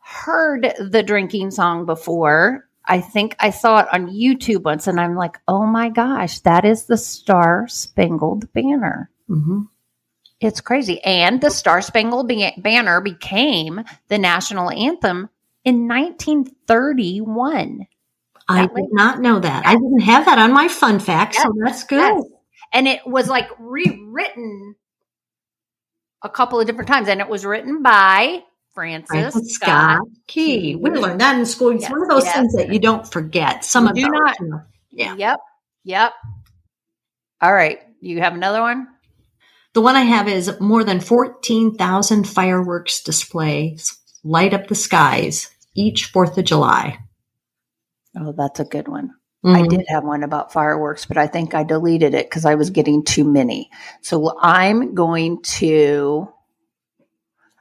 heard 0.00 0.72
the 0.78 1.02
drinking 1.02 1.52
song 1.52 1.86
before. 1.86 2.68
I 2.84 3.00
think 3.00 3.36
I 3.38 3.50
saw 3.50 3.80
it 3.80 3.86
on 3.92 4.08
YouTube 4.08 4.64
once 4.64 4.86
and 4.86 4.98
I'm 4.98 5.14
like, 5.14 5.38
oh 5.46 5.64
my 5.66 5.90
gosh, 5.90 6.40
that 6.40 6.64
is 6.64 6.86
the 6.86 6.96
Star 6.96 7.68
Spangled 7.68 8.52
Banner. 8.52 9.10
Mhm. 9.30 9.68
It's 10.40 10.60
crazy. 10.60 11.02
And 11.02 11.40
the 11.40 11.50
Star 11.50 11.82
Spangled 11.82 12.30
Banner 12.58 13.00
became 13.00 13.82
the 14.08 14.18
national 14.18 14.70
anthem 14.70 15.28
in 15.64 15.88
1931. 15.88 17.86
I 18.48 18.62
That 18.62 18.74
did 18.74 18.92
not 18.92 19.20
know 19.20 19.40
that. 19.40 19.66
I 19.66 19.74
didn't 19.74 20.00
have 20.00 20.24
that 20.26 20.38
on 20.38 20.52
my 20.52 20.68
fun 20.68 21.00
fact, 21.00 21.34
so 21.34 21.52
that's 21.62 21.84
good. 21.84 21.98
Yes. 21.98 22.24
And 22.72 22.86
it 22.88 23.00
was 23.06 23.28
like 23.28 23.48
rewritten 23.58 24.74
a 26.22 26.28
couple 26.28 26.60
of 26.60 26.66
different 26.66 26.88
times. 26.88 27.08
And 27.08 27.20
it 27.20 27.28
was 27.28 27.44
written 27.44 27.82
by 27.82 28.44
Francis, 28.74 29.08
Francis 29.10 29.54
Scott. 29.54 29.96
Scott 29.96 30.08
Key. 30.28 30.76
We 30.76 30.90
learned 30.90 31.20
that 31.20 31.36
in 31.38 31.44
school. 31.46 31.70
It's 31.70 31.82
Yes, 31.82 31.90
one 31.90 32.02
of 32.02 32.08
those 32.08 32.24
yes. 32.24 32.36
things 32.36 32.54
that 32.54 32.72
you 32.72 32.78
don't 32.78 33.10
forget. 33.10 33.64
Some 33.64 33.84
You 33.84 33.90
of 33.90 33.96
do 33.96 34.08
not. 34.08 34.36
Yeah. 34.90 35.14
Yep. 35.16 35.40
Yep. 35.84 36.12
All 37.40 37.52
right. 37.52 37.80
You 38.00 38.20
have 38.20 38.34
another 38.34 38.60
one? 38.60 38.88
The 39.78 39.82
one 39.82 39.94
I 39.94 40.02
have 40.02 40.26
is 40.26 40.58
more 40.58 40.82
than 40.82 40.98
14,000 40.98 42.24
fireworks 42.28 43.00
displays 43.00 43.96
light 44.24 44.52
up 44.52 44.66
the 44.66 44.74
skies 44.74 45.52
each 45.76 46.12
4th 46.12 46.36
of 46.36 46.46
July. 46.46 46.98
Oh, 48.18 48.34
that's 48.36 48.58
a 48.58 48.64
good 48.64 48.88
one. 48.88 49.12
I 49.44 49.62
Mhm. 49.62 49.68
did 49.68 49.84
have 49.86 50.02
one 50.02 50.24
about 50.24 50.52
fireworks, 50.52 51.06
but 51.06 51.16
I 51.16 51.28
think 51.28 51.54
I 51.54 51.62
deleted 51.62 52.12
it 52.12 52.26
because 52.28 52.44
I 52.44 52.56
was 52.56 52.70
getting 52.70 53.04
too 53.04 53.22
many. 53.22 53.70
So 54.02 54.36
I'm 54.40 54.96
going 54.96 55.42
to. 55.60 56.26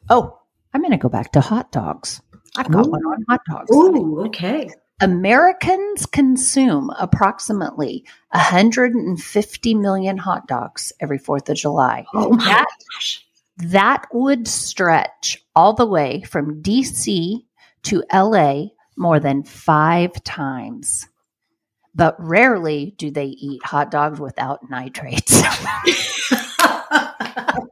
Oh, 0.09 0.39
I'm 0.73 0.81
going 0.81 0.89
to 0.89 0.97
go 0.97 1.09
back 1.09 1.33
to 1.33 1.39
hot 1.39 1.71
dogs. 1.71 2.19
I've 2.55 2.71
got 2.71 2.87
Ooh. 2.87 2.89
one 2.89 3.01
on 3.03 3.25
hot 3.29 3.41
dogs. 3.47 3.69
Ooh, 3.71 4.25
okay. 4.25 4.71
Americans 4.99 6.05
consume 6.07 6.89
approximately 6.97 8.03
150 8.31 9.75
million 9.75 10.17
hot 10.17 10.47
dogs 10.47 10.91
every 10.99 11.19
4th 11.19 11.49
of 11.49 11.55
July. 11.57 12.05
Oh 12.13 12.31
my 12.31 12.43
That- 12.45 12.65
gosh. 12.95 13.23
That 13.59 14.05
would 14.13 14.47
stretch 14.47 15.43
all 15.55 15.73
the 15.73 15.85
way 15.87 16.21
from 16.29 16.61
DC 16.61 17.43
to 17.83 18.03
LA 18.13 18.65
more 18.95 19.19
than 19.19 19.43
five 19.43 20.23
times. 20.23 21.07
But 21.95 22.15
rarely 22.19 22.93
do 22.99 23.09
they 23.09 23.25
eat 23.25 23.65
hot 23.65 23.89
dogs 23.89 24.19
without 24.19 24.69
nitrates. 24.69 25.41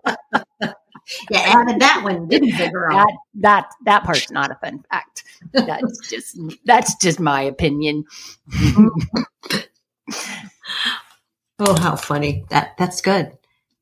you 1.30 1.38
added 1.38 1.80
that 1.82 2.02
one, 2.04 2.28
didn't 2.28 2.50
you, 2.50 2.72
girl? 2.72 2.96
that 2.96 3.18
that 3.36 3.72
that 3.86 4.04
part's 4.04 4.32
not 4.32 4.52
a 4.52 4.56
fun 4.56 4.84
fact. 4.90 5.24
That's 5.52 6.00
just 6.10 6.40
that's 6.66 6.96
just 6.96 7.20
my 7.20 7.42
opinion. 7.42 8.06
Oh, 11.58 11.80
how 11.80 11.96
funny. 11.96 12.46
That 12.50 12.76
that's 12.78 13.02
good. 13.02 13.38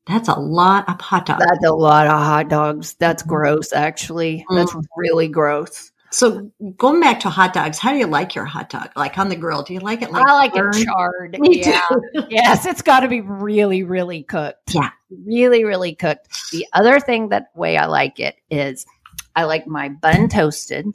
That's 0.06 0.28
a 0.28 0.38
lot 0.38 0.88
of 0.88 1.00
hot 1.00 1.26
dogs. 1.26 1.44
That's 1.44 1.64
a 1.64 1.72
lot 1.72 2.06
of 2.06 2.12
hot 2.12 2.48
dogs. 2.48 2.94
That's 2.94 3.22
mm-hmm. 3.22 3.30
gross, 3.30 3.72
actually. 3.72 4.44
That's 4.50 4.72
mm-hmm. 4.72 4.80
really 4.96 5.28
gross. 5.28 5.90
So 6.14 6.50
going 6.76 7.00
back 7.00 7.20
to 7.20 7.28
hot 7.30 7.52
dogs, 7.52 7.78
how 7.78 7.90
do 7.92 7.98
you 7.98 8.06
like 8.06 8.34
your 8.34 8.44
hot 8.44 8.68
dog? 8.70 8.90
Like 8.96 9.18
on 9.18 9.28
the 9.28 9.36
grill? 9.36 9.62
Do 9.62 9.74
you 9.74 9.80
like 9.80 10.00
it 10.02 10.12
like 10.12 10.26
I 10.26 10.32
like 10.34 10.54
burned? 10.54 10.76
it 10.76 10.84
charred. 10.84 11.38
Me 11.40 11.60
yeah. 11.60 11.80
too. 11.88 12.02
yes, 12.30 12.66
it's 12.66 12.82
got 12.82 13.00
to 13.00 13.08
be 13.08 13.20
really, 13.20 13.82
really 13.82 14.22
cooked. 14.22 14.74
Yeah. 14.74 14.90
Really, 15.26 15.64
really 15.64 15.94
cooked. 15.94 16.28
The 16.52 16.66
other 16.72 17.00
thing 17.00 17.30
that 17.30 17.48
way 17.54 17.76
I 17.76 17.86
like 17.86 18.20
it 18.20 18.36
is 18.50 18.86
I 19.34 19.44
like 19.44 19.66
my 19.66 19.88
bun 19.88 20.28
toasted. 20.28 20.86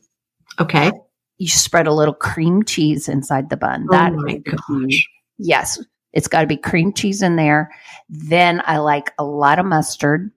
Okay. 0.60 0.92
You 1.38 1.48
spread 1.48 1.88
a 1.88 1.94
little 1.94 2.14
cream 2.14 2.64
cheese 2.64 3.08
inside 3.10 3.50
the 3.50 3.58
bun. 3.58 3.88
Oh 3.90 3.92
That 3.92 4.14
my 4.14 4.38
gosh. 4.38 5.08
Yes, 5.38 5.80
it's 6.14 6.28
got 6.28 6.42
to 6.42 6.48
be 6.48 6.58
cream 6.58 6.94
cheese 6.94 7.22
in 7.22 7.36
there. 7.36 7.72
Then 8.10 8.62
I 8.66 8.78
like 8.78 9.12
a 9.20 9.24
lot 9.24 9.60
of 9.60 9.66
mustard 9.66 10.32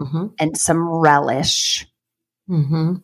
Mm-hmm. 0.00 0.26
and 0.38 0.56
some 0.56 0.88
relish. 0.88 1.84
Mm-hmm. 2.48 2.94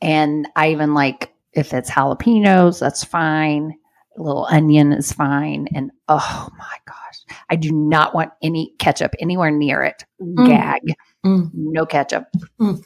And 0.00 0.48
I 0.56 0.70
even 0.72 0.94
like 0.94 1.32
if 1.52 1.72
it's 1.74 1.90
jalapenos, 1.90 2.78
that's 2.80 3.04
fine. 3.04 3.74
A 4.16 4.22
little 4.22 4.46
onion 4.50 4.92
is 4.92 5.12
fine. 5.12 5.68
And 5.74 5.90
oh 6.08 6.48
my 6.58 6.76
gosh, 6.86 7.36
I 7.48 7.56
do 7.56 7.70
not 7.72 8.14
want 8.14 8.32
any 8.42 8.72
ketchup 8.78 9.14
anywhere 9.20 9.50
near 9.50 9.82
it. 9.82 10.04
Gag. 10.46 10.82
Mm. 11.24 11.50
No 11.54 11.86
ketchup. 11.86 12.26
Mm. 12.60 12.84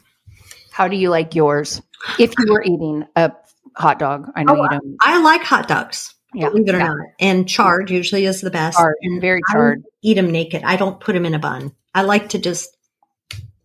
How 0.71 0.87
do 0.87 0.95
you 0.95 1.09
like 1.09 1.35
yours? 1.35 1.81
If 2.19 2.33
you 2.39 2.51
were 2.51 2.63
eating 2.63 3.05
a 3.15 3.31
hot 3.75 3.99
dog, 3.99 4.31
I 4.35 4.43
know 4.43 4.53
Oh, 4.57 4.63
you 4.63 4.69
don't. 4.69 4.97
I 5.01 5.21
like 5.21 5.41
hot 5.43 5.67
dogs. 5.67 6.15
Yeah, 6.33 6.49
believe 6.49 6.67
it 6.67 6.75
or 6.75 6.79
yeah. 6.79 6.87
not. 6.87 6.97
And 7.19 7.47
charred 7.47 7.91
usually 7.91 8.25
is 8.25 8.41
the 8.41 8.49
best. 8.49 8.77
Charred, 8.77 8.95
and 9.03 9.21
very 9.21 9.41
charred. 9.51 9.83
eat 10.01 10.15
them 10.15 10.31
naked. 10.31 10.63
I 10.63 10.75
don't 10.77 10.99
put 10.99 11.13
them 11.13 11.25
in 11.27 11.35
a 11.35 11.39
bun. 11.39 11.73
I 11.93 12.01
like 12.01 12.29
to 12.29 12.39
just 12.39 12.75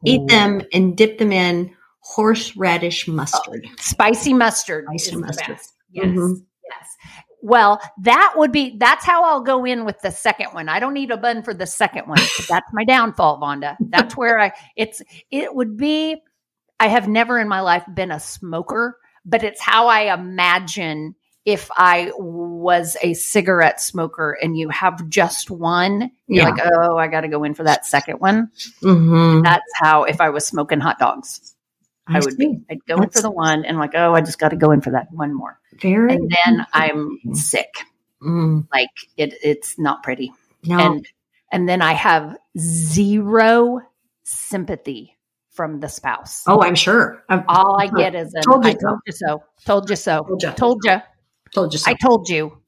eat 0.05 0.27
them 0.29 0.61
and 0.73 0.95
dip 0.97 1.19
them 1.19 1.33
in 1.33 1.75
horseradish 2.15 3.07
mustard. 3.07 3.67
Spicy 3.79 4.33
mustard. 4.35 4.85
Spicy 4.89 5.17
mustard. 5.17 5.59
Yes. 5.91 6.07
Mhm. 6.07 6.37
Yes. 6.71 6.97
Well, 7.43 7.81
that 8.03 8.35
would 8.37 8.51
be 8.51 8.77
that's 8.79 9.05
how 9.05 9.25
I'll 9.25 9.43
go 9.43 9.65
in 9.65 9.85
with 9.85 10.01
the 10.01 10.11
second 10.11 10.49
one. 10.53 10.69
I 10.69 10.81
don't 10.81 10.95
need 10.95 11.11
a 11.11 11.17
bun 11.17 11.43
for 11.43 11.53
the 11.55 11.67
second 11.67 12.09
one. 12.09 12.19
that's 12.49 12.73
my 12.73 12.85
downfall, 12.85 13.41
Vonda. 13.41 13.77
That's 13.81 14.17
where 14.17 14.39
I 14.41 14.53
it's 14.77 15.03
it 15.31 15.55
would 15.55 15.77
be 15.77 16.17
I 16.81 16.89
have 16.89 17.09
never 17.09 17.39
in 17.39 17.49
my 17.49 17.61
life 17.61 17.85
been 17.93 18.11
a 18.11 18.21
smoker, 18.21 18.97
but 19.25 19.43
it's 19.43 19.61
how 19.61 19.89
I 19.89 20.13
imagine 20.15 21.15
if 21.45 21.71
I 21.77 22.13
was 22.19 22.97
a 23.03 23.15
cigarette 23.15 23.81
smoker 23.81 24.37
and 24.43 24.57
you 24.57 24.69
have 24.71 25.09
just 25.09 25.51
one, 25.51 26.11
you're 26.27 26.45
Yeah. 26.45 26.51
like, 26.51 26.63
oh, 26.73 26.97
I 26.99 27.07
got 27.09 27.23
to 27.23 27.29
go 27.29 27.43
in 27.45 27.55
for 27.55 27.65
that 27.65 27.87
second 27.87 28.21
one. 28.21 28.51
Mhm. 28.83 29.43
That's 29.45 29.71
how 29.75 30.05
if 30.05 30.21
I 30.21 30.29
was 30.31 30.47
smoking 30.47 30.81
hot 30.81 30.99
dogs, 30.99 31.55
I, 32.09 32.21
would 32.21 32.37
be. 32.37 32.45
see. 32.47 32.61
I'd 32.71 32.85
go 32.87 32.97
in 33.03 33.11
for 33.11 33.21
the 33.23 33.31
one 33.31 33.65
and 33.65 33.79
like, 33.79 33.93
oh, 33.95 34.15
I 34.15 34.21
just 34.21 34.39
got 34.39 34.51
to 34.51 34.57
go 34.57 34.71
in 34.73 34.81
for 34.81 34.91
that 34.91 35.11
one 35.13 35.35
more 35.35 35.61
Very. 35.81 36.15
and 36.15 36.31
then 36.47 36.67
I'm 36.73 37.19
sick. 37.35 37.73
Mm. 38.23 38.67
Like 38.73 38.91
it, 39.17 39.35
it's 39.43 39.79
not 39.79 40.03
pretty. 40.03 40.33
No. 40.65 40.79
And 40.79 41.07
and 41.53 41.69
then 41.69 41.83
I 41.83 41.93
have 41.93 42.37
zero 42.59 43.81
sympathy 44.25 45.17
from 45.51 45.81
the 45.81 45.89
spouse. 45.89 46.45
oh, 46.47 46.63
I'm 46.63 46.75
sure. 46.75 47.23
I've 47.29 47.45
All 47.49 47.81
I 47.81 47.89
get 47.89 48.15
is 48.15 48.33
an 48.35 48.43
Told 48.43 48.65
you 48.65 48.71
I 48.71 48.75
so. 48.75 48.81
told 48.81 49.01
you 49.07 49.13
so. 49.13 49.43
Told 49.65 49.91
you 49.91 49.97
so. 49.97 50.25
Told 50.25 50.43
ya. 50.43 50.53
Told 50.53 50.81
you. 50.85 51.01
told 51.55 51.73
you 51.73 51.79
so. 51.79 51.91
I 51.91 51.95
told 51.95 52.29
you. 52.29 52.59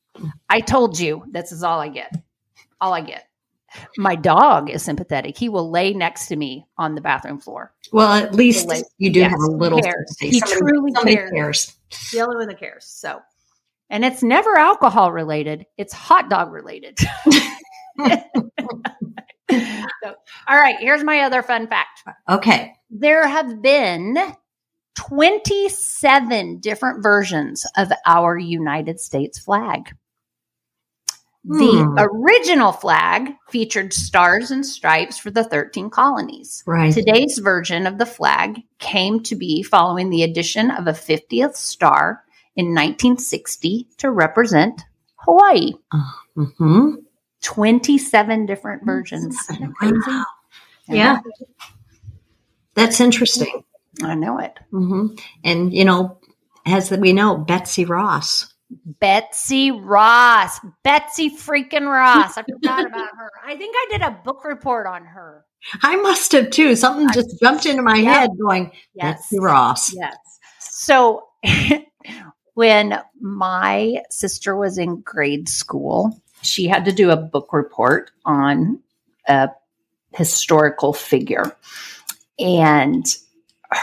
I 0.49 0.61
told 0.61 0.99
you. 0.99 1.25
This 1.31 1.53
is 1.53 1.63
all 1.63 1.79
I 1.81 1.89
get. 1.89 2.13
All 2.81 2.93
I 2.93 3.01
get. 3.03 3.25
My 3.97 4.15
dog 4.17 4.69
is 4.71 4.83
sympathetic. 4.83 5.37
He 5.39 5.49
will 5.49 5.71
lay 5.71 5.93
next 5.95 6.27
to 6.29 6.37
me 6.37 6.67
on 6.79 6.95
the 6.95 7.01
bathroom 7.01 7.39
floor. 7.41 7.73
well, 7.93 8.13
at 8.13 8.35
least 8.35 8.67
Like, 8.69 8.85
you 8.99 9.11
do 9.13 9.21
yes, 9.21 9.31
have 9.31 9.41
a 9.41 9.51
little. 9.57 9.79
he 9.79 9.83
cares. 9.83 10.17
He 10.19 10.41
truly 10.41 10.93
somebody 10.95 11.17
cares. 11.17 11.31
cares. 11.33 11.77
Genuinely 12.11 12.55
cares. 12.55 12.85
So, 12.87 13.21
and 13.89 14.05
it's 14.05 14.23
never 14.23 14.57
alcohol 14.57 15.13
related. 15.13 15.67
It's 15.79 15.93
hot 15.93 16.29
dog 16.31 16.53
related. 16.53 16.99
So, 20.03 20.15
all 20.49 20.57
right, 20.59 20.77
here's 20.79 21.03
my 21.03 21.21
other 21.23 21.43
fun 21.43 21.67
fact. 21.67 22.05
Okay. 22.29 22.73
There 22.89 23.27
have 23.27 23.61
been 23.61 24.17
27 24.95 26.59
different 26.61 27.03
versions 27.03 27.67
of 27.77 27.91
our 28.07 28.39
United 28.39 29.01
States 29.01 29.41
flag. 29.41 29.95
The 31.45 31.83
Hmm. 31.83 31.95
original 31.99 32.71
flag 32.73 33.33
featured 33.49 33.93
stars 33.95 34.51
and 34.51 34.65
stripes 34.65 35.17
for 35.19 35.31
the 35.31 35.43
13 35.45 35.89
colonies. 35.89 36.63
Right. 36.67 36.93
Today's 36.93 37.39
version 37.39 37.87
of 37.87 37.97
the 37.99 38.05
flag 38.07 38.61
came 38.79 39.23
to 39.23 39.35
be 39.35 39.63
following 39.63 40.11
the 40.11 40.23
addition 40.23 40.71
of 40.71 40.87
a 40.87 40.93
50th 40.93 41.57
star 41.57 42.25
in 42.57 42.75
1960 42.75 43.89
to 43.99 44.11
represent 44.11 44.83
Hawaii. 45.17 45.73
hmm 46.37 46.95
27 47.43 48.45
different 48.45 48.85
versions. 48.85 49.35
Isn't 49.51 49.61
that 49.63 49.75
crazy? 49.77 49.95
Wow. 50.11 50.25
Yeah. 50.89 51.21
That's 52.75 53.01
interesting. 53.01 53.65
I 54.03 54.15
know 54.15 54.39
it. 54.39 54.59
hmm 54.71 55.09
And, 55.43 55.73
you 55.73 55.85
know, 55.87 56.19
as 56.67 56.91
we 56.91 57.15
know, 57.15 57.37
Betsy 57.39 57.87
Ross. 57.87 58.50
Betsy 59.01 59.71
Ross. 59.71 60.61
Betsy 60.85 61.31
freaking 61.31 61.87
Ross. 61.91 62.37
I 62.39 62.43
forgot 62.43 62.87
about 62.87 63.09
her. 63.17 63.31
I 63.45 63.57
think 63.57 63.75
I 63.77 63.87
did 63.91 64.03
a 64.03 64.11
book 64.25 64.45
report 64.45 64.87
on 64.87 65.05
her. 65.05 65.45
I 65.83 65.97
must 65.97 66.33
have 66.33 66.51
too. 66.51 66.75
Something 66.77 67.09
just 67.13 67.39
jumped 67.41 67.67
into 67.67 67.83
my 67.83 67.97
Yeah. 67.97 68.21
head 68.21 68.31
going, 68.41 68.73
Yes. 68.95 69.21
Betsy 69.23 69.39
Ross. 69.41 69.95
Yes. 69.95 70.17
So 70.59 71.25
when 72.55 72.99
my 73.21 74.03
sister 74.11 74.57
was 74.57 74.79
in 74.79 75.01
grade 75.03 75.49
school, 75.49 76.19
she 76.43 76.67
had 76.67 76.85
to 76.87 76.93
do 76.93 77.11
a 77.11 77.17
book 77.17 77.53
report 77.53 78.11
on 78.25 78.81
a 79.29 79.51
historical 80.15 80.93
figure. 80.93 81.57
And 82.39 83.05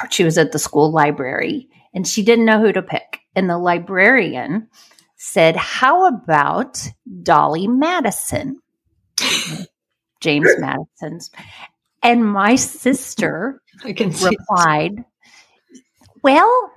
she 0.09 0.23
was 0.23 0.37
at 0.37 0.51
the 0.51 0.59
school 0.59 0.91
library 0.91 1.69
and 1.93 2.07
she 2.07 2.23
didn't 2.23 2.45
know 2.45 2.59
who 2.59 2.71
to 2.73 2.81
pick. 2.81 3.06
And 3.37 3.47
the 3.47 3.59
librarian 3.59 4.67
said, 5.15 5.55
How 5.55 6.07
about 6.07 6.79
Dolly 7.21 7.67
Madison? 7.67 8.59
James 10.19 10.49
Madison's. 10.57 11.29
And 12.01 12.25
my 12.25 12.55
sister 12.55 13.61
I 13.83 13.93
can 13.93 14.09
replied, 14.09 15.05
Well, 16.23 16.71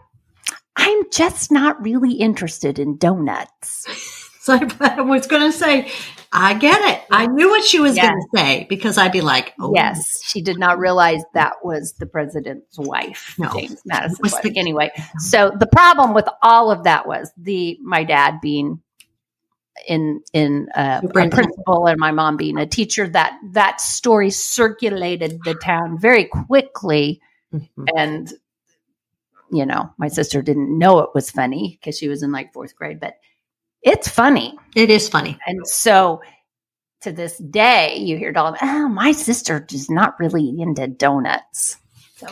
I'm 0.77 1.11
just 1.11 1.51
not 1.51 1.83
really 1.83 2.13
interested 2.13 2.79
in 2.79 2.99
donuts. 2.99 4.19
So 4.43 4.59
I 4.81 5.03
was 5.03 5.27
going 5.27 5.53
to 5.53 5.57
say, 5.57 5.91
I 6.33 6.55
get 6.55 6.81
it. 6.95 7.03
I 7.11 7.27
knew 7.27 7.51
what 7.51 7.63
she 7.63 7.79
was 7.79 7.95
Yes. 7.95 8.07
going 8.09 8.23
to 8.23 8.39
say 8.39 8.67
because 8.71 8.97
I'd 8.97 9.13
be 9.13 9.21
like, 9.21 9.53
oh, 9.61 9.73
Yes, 9.75 10.23
she 10.25 10.41
did 10.41 10.59
not 10.59 10.79
realize 10.79 11.21
that 11.35 11.57
was 11.63 11.93
the 11.99 12.07
president's 12.07 12.79
wife, 12.79 13.35
No. 13.39 13.51
James 13.53 13.83
Madison's 13.85 14.33
wife. 14.33 14.43
the- 14.43 14.59
anyway, 14.59 14.93
so 15.19 15.51
the 15.59 15.67
problem 15.67 16.15
with 16.15 16.27
all 16.43 16.71
of 16.71 16.85
that 16.85 17.07
was 17.07 17.31
the 17.37 17.79
my 17.83 18.03
dad 18.05 18.41
being 18.41 18.81
in 19.87 20.23
in 20.33 20.69
uh, 20.75 21.01
a 21.05 21.09
principal 21.29 21.87
and 21.87 21.99
my 21.99 22.11
mom 22.13 22.37
being 22.39 22.57
a 22.59 22.67
teacher. 22.67 23.09
That 23.09 23.39
that 23.53 23.81
story 23.81 24.31
circulated 24.31 25.41
the 25.45 25.55
town 25.55 25.99
very 25.99 26.25
quickly, 26.25 27.21
Mhm. 27.55 27.89
and 27.97 28.33
you 29.51 29.67
know 29.67 29.93
my 29.99 30.09
sister 30.09 30.41
didn't 30.43 30.77
know 30.79 31.01
it 31.01 31.11
was 31.15 31.31
funny 31.31 31.79
because 31.79 31.99
she 31.99 32.09
was 32.09 32.23
in 32.23 32.31
like 32.33 32.53
fourth 32.53 32.75
grade, 32.77 33.01
but 33.01 33.15
it's 33.83 34.09
funny. 34.09 34.57
It 34.77 34.91
is 34.91 35.09
funny. 35.09 35.39
And 35.47 35.67
so 35.67 36.21
to 37.03 37.13
this 37.13 37.39
day, 37.39 37.97
you 37.99 38.17
hear 38.19 38.33
Dolly, 38.33 38.59
oh, 38.63 38.89
my 38.89 39.13
sister 39.13 39.65
is 39.73 39.89
not 39.91 40.19
really 40.21 40.55
into 40.61 40.87
donuts. 40.87 41.77
So 42.17 42.27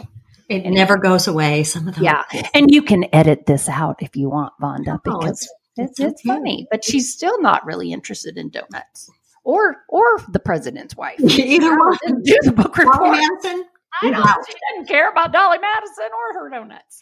it 0.49 0.67
never 0.71 0.97
goes 0.99 1.27
away. 1.27 1.65
Some 1.65 1.89
of 1.89 1.95
them. 1.95 2.05
Yeah. 2.05 2.23
And 2.55 2.71
you 2.71 2.83
can 2.83 3.07
edit 3.15 3.47
this 3.47 3.69
out 3.69 4.03
if 4.03 4.15
you 4.17 4.29
want, 4.31 4.53
Vonda, 4.61 4.97
Oh, 4.97 5.01
because 5.03 5.43
it's- 5.43 5.49
it's, 5.81 5.91
it's 5.93 6.01
it's 6.01 6.23
okay. 6.27 6.35
funny, 6.37 6.67
but 6.73 6.85
she's 6.85 7.13
still 7.13 7.41
not 7.41 7.65
really 7.65 7.93
interested 7.93 8.37
in 8.37 8.51
donuts 8.51 9.09
or 9.45 9.77
or 9.89 10.19
the 10.29 10.41
president's 10.41 10.97
wife. 10.97 11.21
She 11.31 11.45
either 11.55 11.71
one. 11.71 11.97
Do 12.25 12.37
the 12.43 12.51
book 12.51 12.75
Dolly 12.75 12.89
report. 12.89 13.13
Madison? 13.13 13.65
I 14.03 14.11
don't, 14.11 14.47
she 14.47 14.55
doesn't 14.73 14.89
care 14.89 15.09
about 15.09 15.33
Dolly 15.33 15.59
Madison 15.61 16.07
or 16.13 16.41
her 16.41 16.51
donuts. 16.51 17.01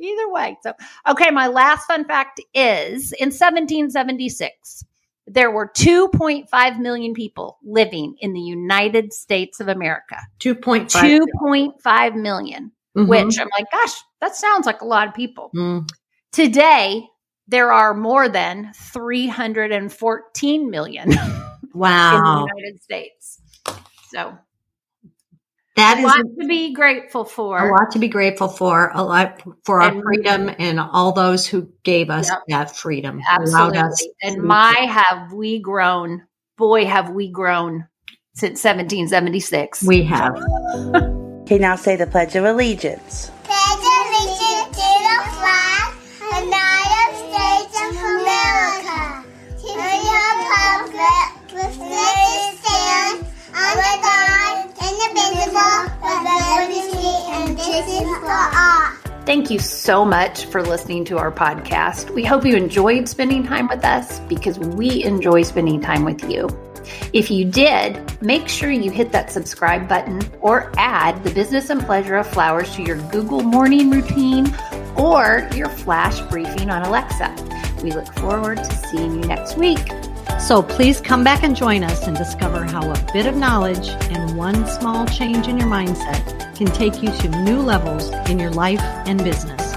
Either 0.00 0.30
way. 0.30 0.56
So, 0.62 0.72
okay, 1.08 1.30
my 1.30 1.46
last 1.48 1.86
fun 1.86 2.04
fact 2.04 2.40
is 2.54 3.12
in 3.12 3.30
1776, 3.30 4.84
there 5.26 5.50
were 5.50 5.68
2.5 5.68 6.78
million 6.78 7.14
people 7.14 7.58
living 7.62 8.16
in 8.20 8.32
the 8.32 8.40
United 8.40 9.12
States 9.12 9.60
of 9.60 9.68
America. 9.68 10.16
2.5. 10.40 10.88
2.5 10.90 12.14
million, 12.16 12.72
Mhm. 12.96 13.08
which 13.08 13.38
I'm 13.38 13.48
like, 13.58 13.70
gosh, 13.70 13.94
that 14.20 14.34
sounds 14.36 14.66
like 14.66 14.80
a 14.80 14.86
lot 14.86 15.08
of 15.08 15.14
people. 15.14 15.50
Mm. 15.54 15.88
Today, 16.32 17.06
there 17.46 17.72
are 17.72 17.94
more 17.94 18.28
than 18.28 18.72
314 18.74 20.70
million. 20.70 21.10
Wow. 21.74 22.16
in 22.16 22.24
the 22.24 22.54
United 22.54 22.82
States. 22.82 23.40
So 24.10 24.38
That 25.78 25.96
a 25.96 26.00
is 26.00 26.04
lot 26.06 26.24
to 26.40 26.46
be 26.46 26.72
grateful 26.74 27.24
for. 27.24 27.58
a 27.58 27.70
lot 27.72 27.90
to 27.92 27.98
be 27.98 28.08
grateful 28.08 28.48
for, 28.48 28.90
a 28.94 29.02
lot 29.02 29.40
for 29.64 29.80
our 29.80 29.88
And- 29.90 30.02
freedom 30.02 30.50
and 30.58 30.78
all 30.80 31.12
those 31.12 31.46
who 31.46 31.68
gave 31.84 32.10
us 32.10 32.28
Yep. 32.28 32.42
that 32.48 32.76
freedom. 32.76 33.20
Absolutely. 33.30 33.78
us 33.78 34.06
And 34.22 34.36
to- 34.36 34.42
my 34.42 34.74
have 34.88 35.32
we 35.32 35.58
grown. 35.60 36.22
Boy, 36.56 36.84
have 36.86 37.10
we 37.10 37.30
grown 37.30 37.86
since 38.34 38.60
1776. 38.60 39.82
we 39.84 40.02
have. 40.04 40.36
Okay, 41.48 41.56
now 41.56 41.76
say 41.76 41.96
the 41.96 42.06
Pledge 42.06 42.36
of 42.36 42.44
Allegiance. 42.44 43.30
Pledge 43.44 43.56
allegiance 43.80 44.68
to 44.68 44.88
the 45.00 45.18
flag 45.32 45.88
of 45.88 46.28
the 46.28 46.44
United 46.44 47.10
States 47.24 47.74
of 47.80 47.96
America, 48.04 49.24
to 49.56 49.68
the 49.72 49.96
republic 50.28 51.28
which 51.56 51.76
which 51.80 52.60
stands 52.60 53.24
under 53.56 53.92
Thank 59.26 59.50
you 59.50 59.58
so 59.58 60.04
much 60.06 60.46
for 60.46 60.62
listening 60.62 61.04
to 61.06 61.18
our 61.18 61.30
podcast. 61.30 62.10
We 62.14 62.24
hope 62.24 62.46
you 62.46 62.56
enjoyed 62.56 63.08
spending 63.08 63.44
time 63.44 63.68
with 63.68 63.84
us 63.84 64.20
because 64.20 64.58
we 64.58 65.04
enjoy 65.04 65.42
spending 65.42 65.82
time 65.82 66.04
with 66.04 66.30
you. 66.30 66.48
If 67.12 67.30
you 67.30 67.44
did, 67.44 68.22
make 68.22 68.48
sure 68.48 68.70
you 68.70 68.90
hit 68.90 69.12
that 69.12 69.30
subscribe 69.30 69.86
button 69.88 70.20
or 70.40 70.72
add 70.78 71.22
the 71.24 71.30
business 71.30 71.68
and 71.68 71.80
pleasure 71.82 72.16
of 72.16 72.26
flowers 72.26 72.74
to 72.76 72.82
your 72.82 72.96
Google 73.10 73.42
morning 73.42 73.90
routine 73.90 74.54
or 74.96 75.48
your 75.54 75.68
flash 75.68 76.20
briefing 76.30 76.70
on 76.70 76.82
Alexa. 76.82 77.34
We 77.82 77.92
look 77.92 78.12
forward 78.14 78.58
to 78.58 78.74
seeing 78.88 79.22
you 79.22 79.28
next 79.28 79.56
week. 79.56 79.90
So 80.38 80.62
please 80.62 81.00
come 81.00 81.24
back 81.24 81.42
and 81.42 81.54
join 81.54 81.82
us 81.82 82.06
and 82.06 82.16
discover 82.16 82.64
how 82.64 82.90
a 82.90 83.12
bit 83.12 83.26
of 83.26 83.36
knowledge 83.36 83.88
and 84.10 84.36
one 84.36 84.66
small 84.66 85.04
change 85.06 85.48
in 85.48 85.58
your 85.58 85.68
mindset 85.68 86.56
can 86.56 86.68
take 86.68 87.02
you 87.02 87.10
to 87.10 87.28
new 87.42 87.60
levels 87.60 88.10
in 88.30 88.38
your 88.38 88.50
life 88.50 88.80
and 88.80 89.22
business. 89.22 89.67